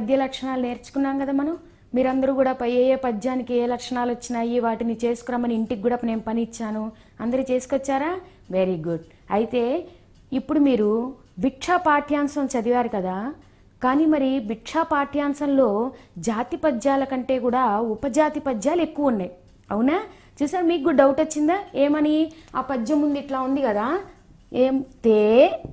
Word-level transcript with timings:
పద్య 0.00 0.16
లక్షణాలు 0.16 0.62
నేర్చుకున్నాం 0.62 1.18
కదా 1.18 1.32
మనం. 1.32 1.56
మీరందరూ 1.94 2.34
కూడా 2.34 2.52
పై 2.52 2.72
ఏ 2.72 2.82
ఏ 2.92 2.94
పద్యానికి 2.94 3.54
ఏ 3.54 3.66
లక్షణాలు 3.66 4.10
వచ్చినాయి 4.10 4.60
వాటిని 4.60 4.98
చేసుకురమ్మని 5.04 5.54
ఇంటికి 5.54 5.82
కూడా 5.82 5.98
నేను 6.04 6.20
పని 6.20 6.42
ఇచ్చాను. 6.42 6.92
అందరూ 7.20 7.42
చేసుకొచ్చారా? 7.50 8.20
వెరీ 8.50 8.76
గుడ్ 8.76 9.00
అయితే 9.30 9.84
ఇప్పుడు 10.32 10.58
మీరు 10.58 11.12
భిక్షా 11.38 11.76
పాఠ్యాంశం 11.76 12.44
చదివారు 12.44 12.88
కదా. 12.88 13.34
కానీ 13.82 14.06
మరి 14.06 14.40
భిక్షా 14.40 14.82
పాఠ్యాంశంలో 14.82 15.90
జాతి 16.18 16.56
పద్యాల 16.56 17.04
కంటే 17.04 17.38
కూడా 17.38 17.80
ఉపజాతి 17.80 18.40
పద్యాలు 18.40 18.82
ఎక్కువ 18.82 19.06
ఉన్నాయి. 19.06 19.30
అవునా? 19.70 20.00
చూసారు 20.42 20.64
మీకు 20.64 20.82
కూడా 20.82 20.96
డౌట్ 20.96 21.20
వచ్చిందా? 21.20 21.58
ఏమని? 21.74 22.32
ఆ 22.56 22.60
పద్యం 22.60 23.00
ముందు 23.00 23.18
ఇట్లా 23.18 23.40
ఉంది 23.40 23.62
కదా. 23.62 24.00
ఏం? 24.52 24.84
తే 25.04 25.20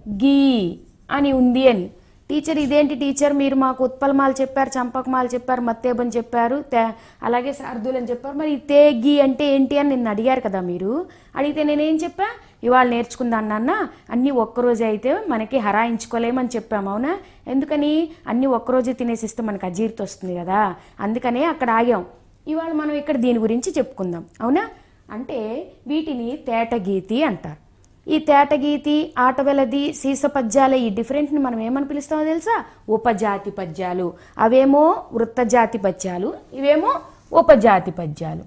గీ 0.10 0.80
అని 1.12 1.32
ఉంది 1.32 1.68
అని. 1.68 1.90
టీచర్ 2.30 2.58
ఇదేంటి 2.58 2.96
టీచర్? 2.96 3.34
మీరు 3.34 3.56
మాకు 3.56 3.84
ఉత్పలమాలు 3.84 4.42
చెప్పారు 4.42 4.70
చంపకమాలు 4.70 5.28
చెప్పారు 5.28 5.62
మత్తేబని 5.62 6.10
చెప్పారు 6.18 6.62
తే- 6.62 6.92
అలాగే 7.24 7.54
శార్దులు 7.54 7.98
అని 7.98 8.06
చెప్పారు. 8.06 8.38
మరి 8.38 8.56
తేగి 8.56 9.02
తే 9.02 9.10
గీ 9.10 9.20
అంటే 9.20 9.56
ఏంటి 9.56 9.78
అని 9.78 9.90
నిన్ను 9.90 10.10
అడిగారు 10.10 10.42
కదా 10.42 10.62
మీరు? 10.62 11.06
అడిగితే 11.36 11.64
నేనేం 11.64 11.96
చెప్పా? 11.96 12.26
ఇవాళ 12.64 12.88
నేర్చుకుందాను 12.88 13.48
నాన్న 13.48 13.88
అన్నీ 14.10 14.32
ఒక్కరోజే 14.32 14.86
అయితే 14.86 15.20
మనకి 15.28 15.58
హరాయించుకోలేమని 15.58 16.50
చెప్పాము 16.56 16.90
అవునా? 16.90 17.18
ఎందుకని? 17.48 18.10
అన్నీ 18.28 18.46
ఒక్కరోజే 18.46 18.94
తినేసిస్తే 18.94 19.44
మనకు 19.44 19.66
అజీర్తి 19.66 20.04
వస్తుంది 20.04 20.36
కదా. 20.36 20.76
అందుకనే 21.00 21.44
అక్కడ 21.44 21.70
ఆగాం. 21.70 22.06
ఇవాళ 22.48 22.72
మనం 22.72 22.92
ఇక్కడ 22.92 23.18
దీని 23.18 23.40
గురించి 23.40 23.74
చెప్పుకుందాం 23.78 24.26
అవునా? 24.42 24.70
అంటే 25.12 25.68
వీటిని 25.88 26.38
తేటగీతి 26.48 27.24
అంటారు. 27.24 27.67
ఈ 28.08 28.18
తేటగీతి 28.20 29.14
ఆటవెలది 29.18 29.94
సీస 29.94 30.26
పద్యాల 30.26 30.74
ఈ 30.74 30.90
డిఫరెంట్ని 30.90 31.40
మనం 31.40 31.60
ఏమని 31.60 31.88
పిలుస్తామో 31.88 32.24
తెలుసా? 32.24 32.56
ఉపజాతి 32.90 33.52
పద్యాలు 33.52 34.14
అవేమో 34.38 34.84
వృత్తజాతి 35.14 35.78
పద్యాలు 35.78 36.34
ఇవేమో 36.54 36.92
ఉపజాతి 37.34 37.92
పద్యాలు 37.92 38.44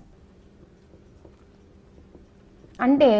అంటే 2.80 3.10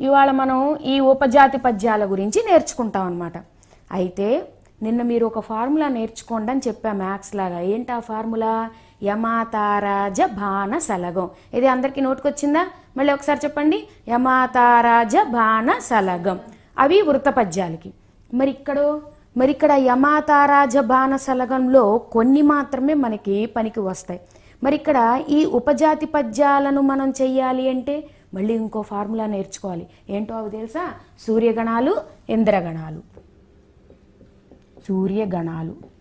ఇవాళ 0.00 0.30
మనం 0.30 0.76
ఈ 0.76 1.00
ఉపజాతి 1.00 1.58
పద్యాల 1.58 2.04
గురించి 2.04 2.38
నేర్చుకుంటాం 2.50 3.06
అనమాట 3.06 3.36
అయితే 3.92 4.28
నిన్న 4.82 5.02
మీరు 5.02 5.26
ఒక 5.26 5.40
ఫార్ములా 5.40 5.88
నేర్చుకోండి 5.88 6.50
అని 6.50 6.62
చెప్పా 6.68 6.92
మ్యాథ్స్ 6.92 7.34
లాగా. 7.36 7.60
ఏంటి 7.60 7.92
ఆ 7.92 7.98
ఫార్ములా? 7.98 8.70
యమాతారాజ 9.04 10.22
బాణ 10.22 10.78
సలగం 10.78 11.28
ఇది 11.54 11.66
అందరికీ 11.66 12.00
నోటుకొచ్చిందా? 12.00 12.66
మళ్ళీ 12.96 13.12
ఒకసారి 13.12 13.40
చెప్పండి. 13.44 13.78
యమాతారాజ 14.08 15.16
బాణ 15.28 15.78
సలగం 15.78 16.40
అవి 16.78 17.02
వృత్త 17.02 17.28
పద్యాలకి. 17.28 17.92
మరి 18.34 18.50
ఇక్కడ 18.50 18.78
మరి 19.36 19.50
ఇక్కడ 19.50 19.72
యమాతారాజ 19.72 20.78
బాణ 20.78 21.16
సలగంలో 21.16 21.98
కొన్ని 21.98 22.42
మాత్రమే 22.42 22.94
మనకి 22.94 23.46
పనికి 23.46 23.80
వస్తాయి. 23.80 24.20
మరి 24.62 24.74
ఇక్కడ 24.74 25.22
ఈ 25.28 25.44
ఉపజాతి 25.44 26.06
పద్యాలను 26.06 26.80
మనం 26.80 27.08
చెయ్యాలి 27.22 27.68
అంటే 27.68 27.94
మళ్ళీ 28.34 28.54
ఇంకో 28.54 28.82
ఫార్ములా 28.82 29.26
నేర్చుకోవాలి. 29.26 29.86
ఏంటో 30.10 30.34
అవి 30.34 30.50
తెలుసా? 30.50 30.84
సూర్యగణాలు 31.26 31.92
ఇంద్రగణాలు. 32.28 33.00
సూర్యగణాలు. 34.88 35.93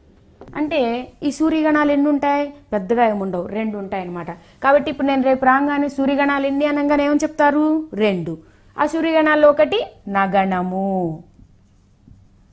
అంటే 0.55 1.11
ఈ 1.23 1.31
సూర్యగణాలు 1.31 1.91
ఎన్ని 1.91 2.09
ఉంటాయి 2.09 2.53
పెద్దగా 2.73 3.05
ఏముండవు. 3.05 3.47
రెండు 3.47 3.77
ఉంటాయి 3.77 4.01
అన్నమాట 4.03 4.31
కాబట్టి 4.63 4.91
ఇప్పుడు 4.91 5.07
నేను 5.07 5.23
రేపు 5.23 5.45
రాగానే 5.45 5.89
సూర్యగణాలు 5.89 6.47
ఎన్ని 6.47 6.65
అనగానే 6.65 7.05
ఏమని 7.05 7.19
చెప్తారు? 7.23 7.83
రెండు. 7.93 8.37
ఆ 8.79 8.85
సూర్యగణాల్లో 8.85 9.49
ఒకటి 9.49 9.85
నగణము. 10.07 11.23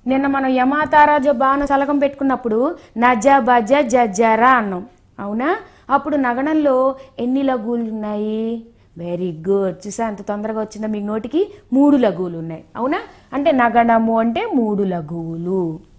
నిన్న 0.06 0.26
మనం 0.26 0.46
యమాతారాజ 0.46 1.28
బాణ 1.28 1.64
సలకం 1.64 1.98
పెట్టుకున్నప్పుడు 1.98 2.76
నజ 2.98 3.28
బజ 3.38 3.74
జజరా 3.80 4.50
అన్నాం. 4.50 4.86
అవునా? 5.20 5.56
అప్పుడు 5.90 6.16
నగణంలో 6.16 6.94
ఎన్ని 7.18 7.42
లఘువులు 7.42 7.82
ఉన్నాయి? 7.82 8.62
వెరీ 8.98 9.36
గుడ్ 9.48 9.86
చూసా 9.86 10.08
ఎంత 10.08 10.22
తొందరగా 10.22 10.60
వచ్చిందో 10.60 10.88
మీ 10.88 11.00
నోటికి? 11.00 11.52
మూడు 11.72 11.96
లఘువులు 11.96 12.38
ఉన్నాయి. 12.38 12.64
అవునా? 12.76 13.00
అంటే 13.32 13.52
నగణము 13.52 14.18
అంటే 14.18 14.46
మూడు 14.54 14.82
లఘువులు. 14.82 15.89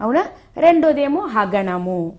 అవునా? 0.00 0.24
రెండోదేమో 0.56 1.20
హగణము. 1.20 2.12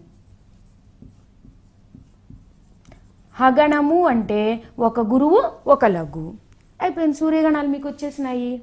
హగణము 3.35 4.07
అంటే 4.07 4.63
ఒక 4.79 4.99
గురువు 4.99 5.43
ఒక 5.67 5.85
లఘువు 5.85 6.33
అయిపోయింది. 6.81 7.17
సూర్యగణాలు 7.17 7.67
మీకు 7.67 7.89
వచ్చేసినాయి. 7.89 8.61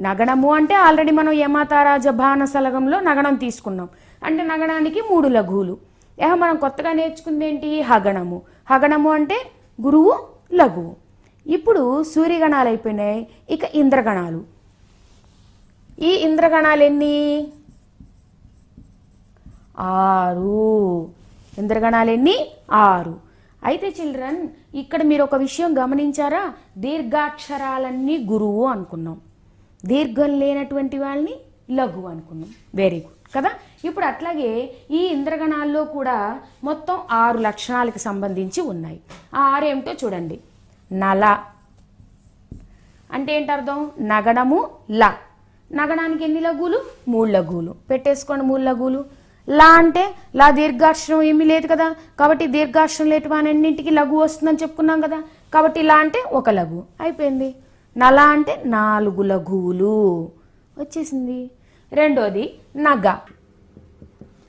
నగణము 0.00 0.54
అంటే 0.54 0.74
ఆల్రెడీ 0.74 1.10
మనం 1.10 1.32
యమాతారాజ 1.32 2.08
భాన 2.08 2.44
సలగంలో 2.44 3.00
నగణం 3.00 3.34
తీసుకున్నాం. 3.34 3.88
అంటే 4.24 4.42
నగణానికి 4.42 5.00
మూడు 5.00 5.28
లఘువులు. 5.28 5.78
ఏహ 6.22 6.34
మనం 6.34 6.56
కొత్తగా 6.56 6.92
నేర్చుకుంది 6.92 7.48
ఏంటి? 7.48 7.80
హగణము. 7.80 8.42
హగణము 8.70 9.10
అంటే 9.10 9.36
గురువు 9.82 10.18
లఘువు. 10.54 10.96
ఇప్పుడు 11.46 12.02
సూర్యగణాలు 12.02 12.68
అయిపోయినాయి. 12.68 13.26
ఇక 13.50 13.64
ఇంద్రగణాలు. 13.74 14.44
ఈ 15.98 16.10
ఇంద్రగణాలు 16.10 16.82
ఎన్ని? 16.82 17.48
ఆరు. 19.78 21.08
ఇంద్రగణాలు 21.58 22.10
ఎన్ని 22.10 22.48
ఆరు. 22.72 23.16
అయితే 23.64 23.94
చిల్డ్రన్ 24.00 24.48
ఇక్కడ 24.74 25.02
మీరు 25.02 25.22
ఒక 25.22 25.34
విషయం 25.34 25.78
గమనించారా? 25.78 26.52
దీర్ఘాక్షరాలన్నీ 26.78 28.18
గురువు 28.18 28.64
అనుకున్నాం. 28.66 29.20
దీర్ఘం 29.84 30.38
లేనటువంటి 30.38 30.98
వాళ్ళని 30.98 31.34
లఘు 31.70 32.00
అనుకున్నాం. 32.00 32.50
వెరీ 32.74 32.96
గుడ్ 32.96 33.36
కదా? 33.36 33.50
ఇప్పుడు 33.84 34.04
అట్లాగే 34.04 34.74
ఈ 34.90 34.96
ఇంద్రగణాల్లో 34.96 35.84
కూడా 35.84 36.40
మొత్తం 36.64 36.98
ఆరు 37.10 37.38
లక్షణాలకు 37.38 37.98
సంబంధించి 37.98 38.60
ఉన్నాయి. 38.60 39.00
ఆ 39.34 39.38
ఆరు 39.38 39.64
ఏమిటో 39.64 39.92
చూడండి. 40.04 40.40
నల 40.92 41.38
అంటే 43.12 43.36
ఏంటి 43.36 43.52
అర్థం? 43.52 43.90
నగణము 44.00 44.68
ల. 44.90 45.14
నగణానికి 45.72 46.24
ఎన్ని 46.24 46.40
లఘువులు 46.40 46.80
మూడు 47.08 47.30
లఘువులు 47.30 47.74
పెట్టేసుకోండి 47.90 48.44
మూడు 48.44 48.62
లఘువులు 48.62 49.04
లా 49.48 49.64
అంటే 49.64 50.14
లా 50.36 50.50
దీర్ఘాక్షరం 50.50 51.22
ఏమీ 51.22 51.44
లేదు 51.44 51.66
కదా. 51.66 51.94
కాబట్టి 52.20 52.46
దీర్ఘాక్షరం 52.46 53.08
లేటు 53.08 53.28
అన్నింటికి 53.28 53.90
లఘు 53.90 54.16
వస్తుందని 54.16 54.58
చెప్పుకున్నాం 54.62 55.00
కదా. 55.00 55.22
కాబట్టి 55.54 55.82
లా 55.82 55.94
అంటే 55.94 56.24
ఒక 56.32 56.50
లఘు. 56.50 56.82
అయిపోయింది. 57.00 57.54
నల 57.96 58.20
అంటే 58.20 58.62
నాలుగు 58.66 59.22
లఘువులు. 59.22 60.28
వచ్చేసింది. 60.78 61.50
రెండోది 61.92 62.54
నగ. 62.76 63.14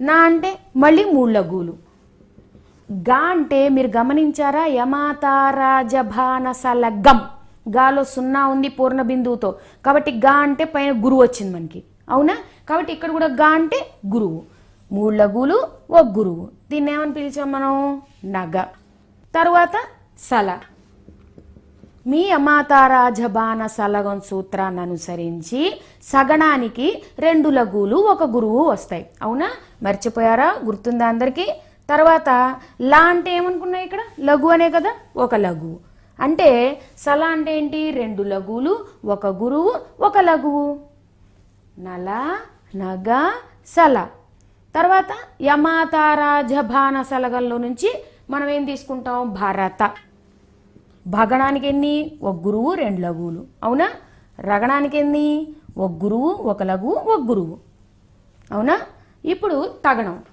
నా 0.01 0.13
అంటే 0.13 0.57
మళ్ళీ 0.77 1.05
మూడు 1.05 1.31
లఘువులు. 1.31 1.73
గా 2.91 3.15
అంటే 3.15 3.69
మీరు 3.69 3.97
గమనించారా? 3.97 4.65
యమాతారాజభానసల 4.65 6.87
గం 6.87 7.21
గాలో 7.69 8.03
సున్నా 8.03 8.47
ఉంది 8.47 8.67
పూర్ణ 8.67 9.01
బిందువుతో. 9.01 9.55
కాబట్టి 9.85 10.11
గా 10.11 10.31
అంటే 10.31 10.63
పైన 10.63 11.05
గురువు 11.05 11.21
వచ్చింది 11.21 11.55
మనకి. 11.55 11.83
అవునా? 12.09 12.37
కాబట్టి 12.69 12.93
ఇక్కడ 12.93 13.11
కూడా 13.11 13.25
గా 13.25 13.45
అంటే 13.45 13.87
గురువు. 14.13 14.54
మూడు 14.91 15.15
లఘువులు 15.15 15.67
ఒక 15.91 16.05
గురువు 16.05 16.49
దీన్ని 16.69 16.93
ఏమని 16.93 17.13
పిలిచాం 17.13 17.51
మనం? 17.51 18.01
నగ. 18.25 18.61
తరువాత 19.35 19.71
సల. 20.19 20.59
మీ 22.07 22.29
అమాతారాజబాన 22.29 23.67
సలగం 23.67 24.21
సూత్రాన్ని 24.21 24.81
అనుసరించి 24.81 25.81
సగణానికి 26.03 27.03
రెండు 27.19 27.49
లఘువులు 27.49 27.95
ఒక 27.95 28.23
గురువు 28.23 28.63
వస్తాయి. 28.69 29.09
అవునా? 29.21 29.51
మర్చిపోయారా? 29.83 30.55
గుర్తుందా 30.65 31.07
అందరికీ? 31.07 31.47
తర్వాత 31.89 32.55
లా 32.81 32.97
అంటే 32.97 33.35
ఏమనుకున్నాయి 33.35 33.85
ఇక్కడ? 33.85 33.99
లఘు 34.19 34.47
అనే 34.47 34.69
కదా? 34.69 34.93
ఒక 35.17 35.35
లఘు. 35.35 35.79
అంటే 36.19 36.81
సల 36.97 37.23
అంటే 37.23 37.57
ఏంటి? 37.57 37.91
రెండు 37.91 38.23
లఘువులు 38.23 38.85
ఒక 39.05 39.27
గురువు 39.27 39.75
ఒక 39.99 40.17
లఘువు. 40.17 40.79
నల 41.79 42.37
నగ 42.75 43.31
సల. 43.67 44.07
తర్వాత 44.75 45.05
యమాతారాజభాన 45.41 47.01
సలగల్లో 47.01 47.57
నుంచి 47.57 48.03
మనం 48.29 48.49
ఏం 48.49 48.65
తీసుకుంటాం? 48.65 49.33
భరత. 49.33 49.91
భగణానికి 51.07 51.67
ఎన్ని? 51.67 52.11
ఒక 52.23 52.45
గురువు 52.45 52.73
రెండు 52.73 53.01
లఘువులు. 53.01 53.45
అవునా? 53.63 53.89
రగణానికి 54.39 54.97
ఎన్ని? 54.97 55.47
ఒక 55.77 55.91
గురువు 56.03 56.29
ఒక 56.33 56.63
లఘువు 56.63 56.95
ఒక 56.95 57.19
గురువు. 57.19 57.57
అవునా? 58.51 58.81
ఇప్పుడు 59.25 59.73
తగణం. 59.85 60.23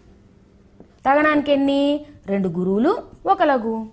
తగణానికి 1.07 1.53
ఎన్ని? 1.53 2.07
రెండు 2.27 2.49
గురువులు 2.49 2.99
ఒక 3.27 3.43
లఘువు. 3.43 3.87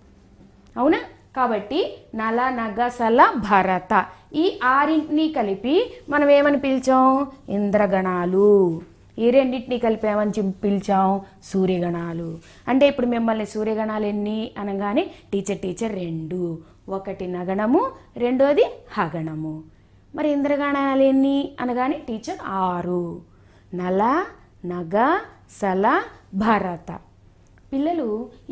అవునా? 0.77 0.99
కాబట్టి 1.35 1.97
నల 2.15 2.49
నగ 2.49 2.87
సల 2.87 3.31
భరత. 3.35 4.05
ఈ 4.35 4.59
ఆరింటిని 4.63 5.33
కలిపి 5.37 5.93
మనం 6.09 6.29
ఏమని 6.29 6.59
పిలిచాం? 6.59 7.27
ఇంద్రగణాలు. 7.49 8.81
ఈ 9.19 9.29
రెండింటిని 9.29 9.77
కలిపి 9.77 10.07
ఏమని 10.07 10.51
పిలిచాం 10.51 11.21
సూర్యగణాలు. 11.43 12.37
అంటే 12.67 12.87
ఇప్పుడు 12.87 13.07
మిమ్మల్ని 13.07 13.45
సూర్యగణాలు 13.45 14.05
ఎన్ని 14.05 14.51
అనగానే 14.57 15.11
టీచర్ 15.33 15.59
టీచర్ 15.59 15.95
రెండు. 15.95 16.59
ఒకటి 16.89 17.27
నగణము 17.27 17.91
రెండోది 18.17 18.65
హగణము. 18.91 19.63
మరి 20.15 20.29
ఇంద్రగణాలు 20.31 21.01
ఎన్ని 21.01 21.51
అనగానే 21.59 22.01
టీచర్ 22.07 22.37
ఆరు. 22.45 23.21
నల 23.73 24.25
నగ 24.65 25.19
సల 25.51 26.03
భరత. 26.35 26.99
పిల్లలు 27.71 28.05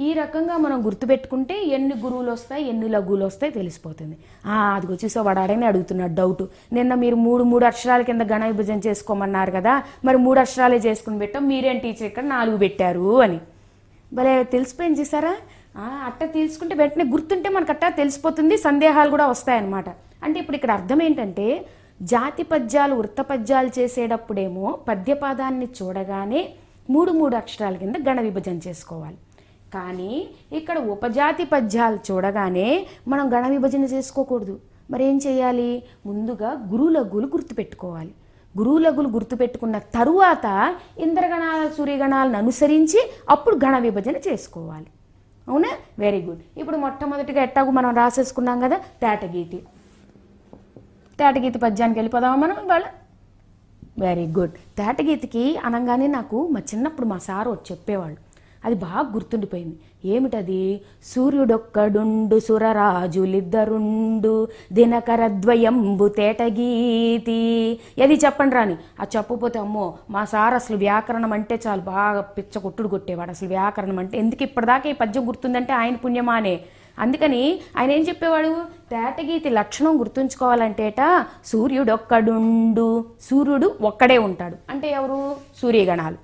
ఈ 0.05 0.07
రకంగా 0.19 0.55
మనం 0.63 0.79
గుర్తుపెట్టుకుంటే 0.87 1.55
ఎన్ని 1.75 1.95
గురువులు 2.01 2.31
వస్తాయి 2.35 2.63
ఎన్ని 2.71 2.87
లఘువులు 2.95 3.23
వస్తాయి 3.29 3.51
తెలిసిపోతుంది. 3.59 4.15
అది 4.45 4.75
అదిగో 4.77 4.95
చూసా 5.03 5.21
వాడు 5.27 5.39
అడగని 5.43 5.65
అడుగుతున్నాడు 5.69 6.13
డౌట్. 6.19 6.43
నిన్న 6.75 6.93
మీరు 7.03 7.17
మూడు 7.27 7.43
మూడు 7.51 7.65
అక్షరాల 7.69 8.01
కింద 8.09 8.23
గణ 8.33 8.43
విభజన 8.51 8.79
చేసుకోమన్నారు 8.87 9.53
కదా 9.57 9.73
మరి 10.07 10.19
మూడు 10.25 10.39
అక్షరాలే 10.43 10.79
చేసుకుని 10.87 11.17
పెట్టాం 11.23 11.43
మీరేం 11.51 11.79
టీచర్ 11.85 12.07
ఇక్కడ 12.09 12.25
నాలుగు 12.35 12.59
పెట్టారు 12.65 13.07
అని. 13.25 13.39
భలే 14.11 14.35
తెలిసిపోయింది 14.53 14.99
చేశారా 15.01 15.33
అట్ట 16.09 16.21
తెలుసుకుంటే 16.37 16.75
వెంటనే 16.81 17.05
గుర్తుంటే 17.13 17.49
మనకు 17.55 17.71
అట్టా 17.75 17.89
తెలిసిపోతుంది 18.01 18.55
సందేహాలు 18.67 19.09
కూడా 19.15 19.25
వస్తాయన్నమాట. 19.33 19.89
అంటే 20.25 20.37
ఇప్పుడు 20.43 20.57
ఇక్కడ 20.59 20.71
అర్థం 20.79 21.01
ఏంటంటే 21.07 21.47
జాతి 22.13 22.43
పద్యాలు 22.53 22.93
వృత్త 23.01 23.19
పద్యాలు 23.31 23.69
చేసేటప్పుడేమో 23.79 24.67
పద్యపాదాన్ని 24.89 25.67
చూడగానే 25.77 26.41
మూడు 26.89 27.11
మూడు 27.11 27.35
అక్షరాల 27.35 27.75
కింద 27.75 27.95
గణ 28.09 28.21
విభజన 28.21 28.59
చేసుకోవాలి. 28.67 29.17
కానీ 29.73 30.27
ఇక్కడ 30.51 30.77
ఉపజాతి 30.77 31.45
పద్యాలు 31.45 31.99
చూడగానే 32.11 32.87
మనం 33.07 33.33
గణ 33.33 33.47
విభజన 33.47 33.83
చేసుకోకూడదు. 33.83 34.59
మరి 34.91 35.05
ఏం 35.05 35.19
చేయాలి? 35.27 35.83
ముందుగా 36.05 36.65
గురులగులు 36.67 37.27
గుర్తుపెట్టుకోవాలి. 37.27 38.11
గురువులగులు 38.57 39.07
గుర్తుపెట్టుకున్న 39.07 39.77
తరువాత 39.77 40.75
ఇంద్రగణాల 40.97 41.69
సూర్యగణాలను 41.77 42.37
అనుసరించి 42.37 43.11
అప్పుడు 43.29 43.55
గణ 43.55 43.77
విభజన 43.77 44.15
చేసుకోవాలి. 44.15 44.85
అవునా? 45.47 45.69
వెరీ 45.99 46.21
గుడ్ 46.21 46.39
ఇప్పుడు 46.57 46.77
మొట్టమొదటిగా 46.77 47.43
ఎట్టాగు 47.43 47.71
మనం 47.71 47.95
రాసేసుకున్నాం 47.95 48.59
కదా? 48.59 48.77
తేటగీతి 48.77 49.57
తేటగీతి 51.19 51.59
పద్యానికి 51.59 51.99
వెళ్ళిపోదామా 51.99 52.35
మనం 52.35 52.65
ఇవాళ? 52.65 52.81
Very 53.99 54.25
good. 54.25 54.51
తేటగీతికి 54.51 55.57
అనగానే 55.57 56.07
నాకు 56.07 56.47
మా 56.47 56.59
చిన్నప్పుడు 56.59 57.07
మా 57.07 57.17
సారు 57.17 57.49
వచ్చి 57.49 57.63
చెప్పేవాళ్ళు. 57.71 58.17
అది 58.65 58.75
బాగా 58.75 59.09
గుర్తుండిపోయింది. 59.13 59.79
ఏమిటది? 60.05 60.81
సూర్యుడొక్కడుండు 61.03 62.39
సురరాజులిద్దరుండు 62.39 64.47
దినకరద్వయంబు 64.73 66.07
తేటగీతి. 66.07 67.79
అది 68.03 68.13
చెప్పండి 68.13 68.55
రాని 68.55 68.77
ఆ 69.01 69.05
చెప్పపోతే 69.15 69.59
అమ్మో 69.59 69.93
మా 70.09 70.25
సార్ 70.25 70.53
అసలు 70.53 70.77
వ్యాకరణం 70.77 71.33
అంటే 71.33 71.59
చాలు 71.67 71.81
బాగా 71.81 72.21
పిచ్చ 72.21 72.59
కొట్టుడు 72.59 72.87
కొట్టేవాడు. 72.87 73.29
అసలు 73.29 73.47
వ్యాకరణం 73.47 73.99
అంటే 73.99 74.17
ఎందుకు 74.17 74.43
ఇప్పటిదాకా 74.43 74.89
ఈ 74.89 74.93
పద్యం 74.93 75.27
గుర్తుందంటే 75.27 75.73
ఆయన 75.73 75.95
పుణ్యమానే. 75.95 76.59
అందుకని 76.99 77.59
ఆయన 77.77 77.91
ఏం 77.91 78.07
చెప్పేవాడు? 78.07 78.61
తేటగీతి 78.91 79.49
లక్షణం 79.49 79.99
గుర్తుంచుకోవాలంటేట 79.99 81.25
సూర్యుడొక్కడుండు 81.45 83.05
సూర్యుడు 83.29 83.75
ఒక్కడే 83.81 84.17
ఉంటాడు. 84.17 84.55
అంటే 84.69 84.91
ఎవరు? 84.91 85.35
సూర్యగణాలు. 85.61 86.15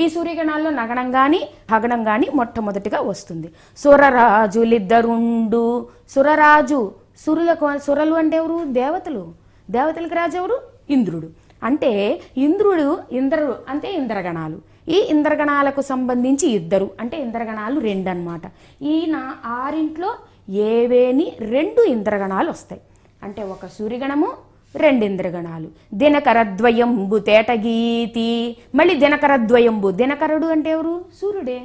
ఈ 0.00 0.08
సూర్యగణాల్లో 0.08 0.70
నగణం 0.70 1.12
కానీ 1.12 1.48
హగణం 1.70 2.04
కానీ 2.04 2.26
మొట్టమొదటిగా 2.34 3.00
వస్తుంది. 3.00 3.52
సురరాజులిద్దరుండు. 3.78 5.86
సురరాజు 6.08 6.92
సురులకు 7.26 7.78
సురలు 7.78 8.14
అంటే 8.14 8.36
ఎవరు? 8.36 8.64
దేవతలు. 8.64 9.28
దేవతలకు 9.70 10.14
రాజు 10.14 10.36
ఎవరు 10.36 10.58
ఇంద్రుడు. 10.90 11.28
అంటే 11.62 12.20
ఇంద్రుడు 12.36 12.98
ఇంద్రుడు 13.12 13.54
అంటే 13.68 13.92
ఇంద్రగణాలు. 13.92 14.58
ఈ 14.88 15.06
ఇంద్రగణాలకు 15.10 15.80
సంబంధించి 15.80 16.48
ఇద్దరు 16.48 16.90
అంటే 17.00 17.22
ఇంద్రగణాలు 17.22 17.80
రెండు 17.80 18.10
అన్నమాట 18.10 18.40
ఈ 18.82 19.06
నా 19.06 19.36
ఆరింట్లో 19.44 20.14
ఏవేని 20.50 21.32
రెండు 21.38 21.82
ఇంద్రగణాలు 21.82 22.50
వస్తాయి. 22.50 22.80
అంటే 23.22 23.42
ఒక 23.42 23.66
సూర్యగణము 23.66 24.28
రెండు 24.76 25.04
ఇంద్రగణాలు. 25.04 25.68
దినకరద్వయంబు 25.94 27.18
తేటగీతి. 27.18 28.56
మళ్ళీ 28.74 28.94
దినకరద్వయంబు. 28.94 29.90
దినకరుడు 29.90 30.46
అంటే 30.46 30.70
ఎవరు? 30.70 31.04
సూర్యుడే. 31.20 31.60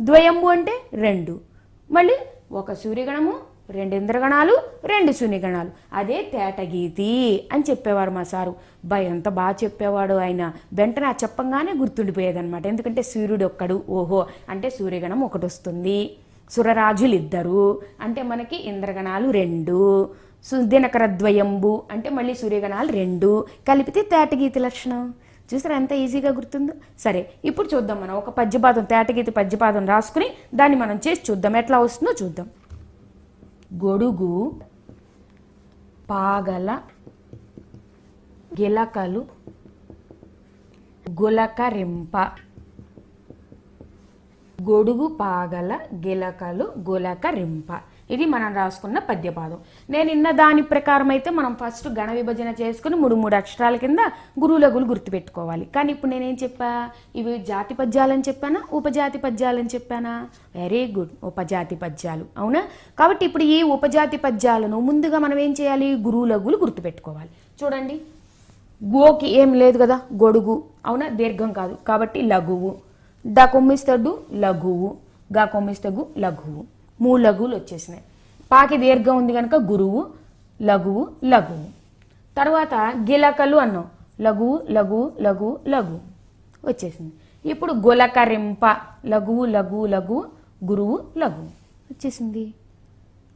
ద్వయంబు 0.00 0.46
అంటే 0.46 0.72
రెండు. 0.94 1.40
మళ్ళీ 1.90 2.16
ఒక 2.52 2.72
సూర్యగణము 2.72 3.34
రెండు 3.72 3.94
ఇంద్రగణాలు 3.94 4.58
రెండు 4.84 5.12
శూన్యగణాలు. 5.12 5.70
అదే 5.92 6.30
తేటగీతి 6.32 7.44
అని 7.52 7.64
చెప్పేవారు 7.70 8.10
మా 8.10 8.22
సారు. 8.22 8.54
బా 8.84 8.98
ఎంత 8.98 9.28
బాగా 9.28 9.54
చెప్పేవాడు 9.64 10.14
ఆయన. 10.14 10.52
వెంటనే 10.72 11.06
ఆ 11.06 11.10
చెప్పంగానే 11.10 11.72
గుర్తుండిపోయేదన్నమాట. 11.78 12.66
ఎందుకంటే 12.66 13.02
సూర్యుడు 13.02 13.44
ఒక్కడు 13.44 13.82
ఓహో 13.88 14.26
అంటే 14.48 14.70
సూర్యగణం 14.70 15.20
ఒకటి 15.20 15.46
వస్తుంది 15.46 16.16
సురరాజులు 16.50 17.14
ఇద్దరు 17.14 17.82
అంటే 18.00 18.22
మనకి 18.22 18.68
ఇంద్రగణాలు 18.68 19.30
రెండు. 19.30 20.10
సు- 20.44 20.62
దినకరద్వయంబు 20.62 21.82
అంటే 21.90 22.10
మళ్ళీ 22.10 22.34
సూర్యగణాలు 22.34 22.92
రెండు. 22.92 23.46
కలిపితే 23.68 24.02
తేటగీతి 24.02 24.60
లక్షణం. 24.60 25.14
చూసారా 25.54 25.76
ఎంత 25.76 25.92
ఈజీగా 25.92 26.30
గుర్తుందో? 26.30 26.72
సరే 26.98 27.30
ఇప్పుడు 27.44 27.68
చూద్దాం 27.74 28.00
మనం. 28.00 28.14
ఒక 28.14 28.30
పద్యపాదం 28.30 28.84
తేటగీతి 28.84 29.30
పద్యపాదం 29.30 29.86
రాసుకుని 29.86 30.26
దాన్ని 30.54 30.78
మనం 30.78 31.00
చేసి 31.08 31.20
చూద్దాం. 31.30 31.56
ఎట్లా 31.56 31.78
వస్తుందో 31.78 32.24
చూద్దాం. 32.24 32.50
గొడుగు 33.72 34.60
పాగల 36.10 36.70
గిలకలు 38.60 39.26
గులకరింప. 41.06 42.16
గొడుగు 44.58 45.06
పాగల 45.20 45.78
గిలకలు 45.94 46.72
గులకరింప. 46.90 47.91
ఇది 48.10 48.24
మనం 48.26 48.54
రాసుకున్న 48.54 48.98
పద్యపాదం. 48.98 49.58
నేను 49.90 50.10
ఇన్న 50.10 50.30
దాని 50.30 50.62
ప్రకారం 50.62 51.10
అయితే 51.10 51.30
మనం 51.30 51.56
ఫస్ట్ 51.60 51.88
గణ 51.88 52.10
విభజన 52.10 52.54
చేసుకుని 52.60 52.96
మూడు 52.96 53.14
మూడు 53.14 53.34
అక్షరాల 53.34 53.76
కింద 53.76 53.98
గురువులగులు 54.40 54.84
గుర్తుపెట్టుకోవాలి. 54.84 55.64
కానీ 55.64 55.92
ఇప్పుడు 55.92 56.10
నేనేం 56.10 56.36
చెప్పా? 56.42 56.90
ఇవి 57.16 57.38
జాతి 57.38 57.74
పద్యాలని 57.74 58.22
చెప్పానా? 58.28 58.62
ఉపజాతి 58.72 59.18
పద్యాలని 59.18 59.68
చెప్పానా? 59.74 60.26
వెరీ 60.56 60.92
గుడ్ 60.98 61.10
ఉపజాతి 61.24 61.76
పద్యాలు. 61.76 62.24
అవునా? 62.38 62.62
కాబట్టి 62.98 63.26
ఇప్పుడు 63.26 63.42
ఈ 63.42 63.62
ఉపజాతి 63.62 64.16
పద్యాలను 64.16 64.80
ముందుగా 64.80 65.18
మనం 65.18 65.38
ఏం 65.38 65.54
చేయాలి? 65.60 65.94
గురువులగులు 65.94 66.56
గుర్తుపెట్టుకోవాలి. 66.56 67.30
చూడండి. 67.64 68.00
గోకి 68.84 69.28
ఏం 69.28 69.54
లేదు 69.54 69.78
కదా? 69.78 70.00
గొడుగు. 70.22 70.62
అవునా? 70.86 71.08
దీర్ఘం 71.08 71.52
కాదు. 71.52 71.76
కాబట్టి 71.88 72.22
లఘువు. 72.22 72.76
డ 73.26 73.44
కొమ్మిస్తడు 73.44 74.18
లఘువు. 74.32 74.96
గా 75.38 75.44
కొమ్మిస్తగు 75.44 76.06
లఘువు. 76.18 76.81
మూడు 77.02 77.22
లఘువులు 77.22 77.56
వచ్చేసినాయి. 77.56 78.02
పాకి 78.52 78.76
దీర్ఘం 78.76 79.16
ఉంది 79.16 79.32
కనుక 79.32 79.54
గురువు 79.54 80.06
లఘువు 80.62 81.08
లఘువు. 81.24 81.64
తర్వాత 82.36 82.92
గిలకలు 82.96 83.56
అన్నాం. 83.56 83.84
లఘువు 84.20 84.60
లఘువు 84.70 85.12
లఘువు 85.20 85.58
లఘువు 85.68 86.00
వచ్చేసింది. 86.64 87.12
ఇప్పుడు 87.50 87.72
గులకరింప 87.72 88.76
లఘువు 89.06 89.44
లఘువు 89.44 89.86
లఘువు 89.86 90.24
గురువు 90.64 91.00
లఘువు 91.18 91.48
వచ్చేసింది. 91.90 92.54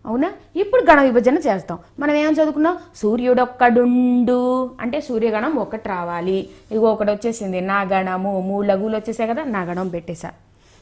అవునా? 0.06 0.32
ఇప్పుడు 0.56 0.90
గణ 0.90 1.00
విభజన 1.00 1.38
చేస్తాం. 1.38 1.78
మనం 1.98 2.14
ఏం 2.14 2.32
చదువుకున్నాం? 2.32 2.78
సూర్యుడొక్కడుండు. 2.96 4.70
అంటే 4.80 5.00
సూర్యగణం 5.00 5.56
ఒకటి 5.56 5.88
రావాలి. 5.88 6.48
ఇగో 6.72 6.92
ఒకటి 6.92 7.10
వచ్చేసింది. 7.10 7.60
నా 7.60 7.82
గణము 7.82 8.40
మూడు 8.40 8.66
లఘువులు 8.66 8.96
వచ్చేసాయి 8.96 9.30
కదా 9.30 9.44
నా 9.44 9.62
గణం 9.62 9.88
పెట్టేశా. 9.88 10.30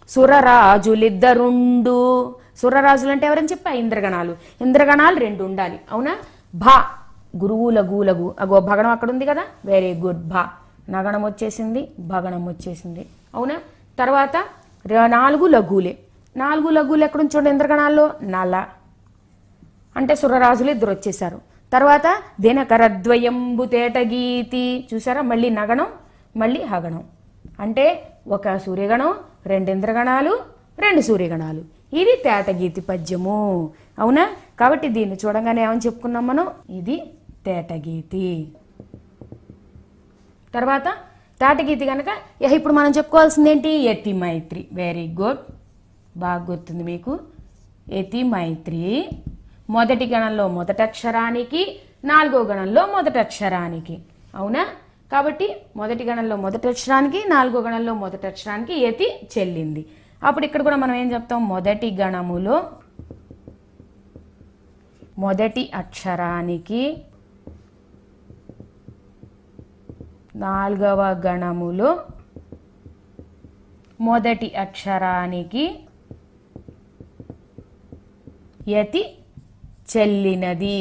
సురరాజులిద్దరుండు. 0.09 2.35
సురరాజులు 2.57 3.11
అంటే 3.11 3.27
ఎవరని 3.27 3.47
చెప్పా? 3.47 3.71
ఇంద్రగణాలు. 3.71 4.37
ఇంద్రగణాలు 4.61 5.17
రెండు 5.17 5.45
ఉండాలి. 5.45 5.81
అవునా? 5.93 6.17
భా. 6.55 6.85
గురువు 7.37 7.71
లఘు 7.71 8.03
లఘు 8.03 8.35
అగో 8.41 8.61
భగణం 8.61 8.91
అక్కడ 8.91 9.11
ఉంది 9.11 9.27
కదా? 9.27 9.43
వెరీ 9.65 9.95
గుడ్ 9.95 10.29
భా. 10.29 10.49
నగణం 10.91 11.25
వచ్చేసింది 11.25 11.89
భగణం 11.99 12.47
వచ్చేసింది. 12.47 13.07
అవునా? 13.35 13.57
తర్వాత 13.99 14.45
నాలుగు 15.07 15.47
లఘువులే 15.47 15.99
నాలుగు 16.37 16.71
లఘువులు 16.71 17.05
ఎక్కడ 17.05 17.21
చూడండి 17.21 17.51
ఇంద్రగణాల్లో? 17.51 18.11
నల. 18.23 18.65
అంటే 19.97 20.15
సురరాజులు 20.15 20.71
ఇద్దరు 20.71 20.91
వచ్చేసారు. 20.91 21.41
తర్వాత 21.73 22.23
దినకరద్వయంబు 22.41 23.65
తేటగీతి 23.65 24.89
చూసారా? 24.95 25.23
మళ్ళీ 25.23 25.51
నగణం 25.51 25.87
మళ్ళీ 26.37 26.63
హగణం. 26.63 27.05
అంటే 27.61 28.09
ఒక 28.29 28.57
సూర్యగణం 28.57 29.15
రెండు 29.47 29.71
ఇంద్రగణాలు 29.71 30.39
రెండు 30.79 31.01
సూర్యగణాలు. 31.01 31.74
ఇది 32.01 32.15
తేటగీతి 32.25 32.81
పద్యము. 32.81 33.39
అవునా? 33.99 34.25
కాబట్టి 34.61 34.89
దీన్ని 34.97 35.17
చూడంగానే 35.25 35.63
ఏమని 35.63 35.85
చెప్పుకున్నాం 35.87 36.27
మనం? 36.27 36.47
ఇది 36.71 36.97
తేటగీతి. 37.47 38.29
తర్వాత 40.55 40.89
తాటగీతి 41.41 41.85
కనుక 41.87 42.11
ఇప్పుడు 42.57 42.75
మనం 42.75 42.91
చెప్పుకోవాల్సింది 42.99 43.51
ఏంటి 43.51 43.71
యతి 43.89 44.13
మైత్రి. 44.13 44.63
వెరీ 44.73 45.07
గుడ్ 45.21 45.41
బాగా 46.17 46.45
గుర్తుంది 46.51 46.85
మీకు. 46.85 47.13
యతి 47.93 48.23
మైత్రి. 48.23 49.09
మొదటి 49.71 50.07
గణంలో 50.07 50.49
మొదటి 50.49 50.83
అక్షరానికి 50.83 51.63
నాలుగో 52.05 52.41
గణంలో 52.51 52.83
మొదటి 52.87 53.19
అక్షరానికి. 53.19 53.97
అవునా? 54.35 54.63
కాబట్టి 55.13 55.47
మొదటి 55.77 56.05
గణంలో 56.05 56.37
మొదటి 56.37 56.69
అక్షరానికి 56.69 57.21
నాలుగో 57.29 57.61
గణంలో 57.67 57.95
మొదటి 57.95 58.27
అక్షరానికి 58.27 58.75
యతి 58.85 59.09
చెల్లింది. 59.35 59.85
అప్పుడు 60.28 60.45
ఇక్కడ 60.47 60.62
కూడా 60.66 60.76
మనం 60.83 60.95
ఏం 61.02 61.09
చెప్తాం? 61.14 61.40
మొదటి 61.54 61.88
గణములో 62.00 62.57
మొదటి 65.25 65.62
అక్షరానికి 65.81 66.83
నాలుగవ 70.45 71.02
గణములు 71.26 71.90
మొదటి 74.07 74.49
అక్షరానికి 74.64 75.64
యతి 78.69 79.02
చెల్లినది. 79.93 80.81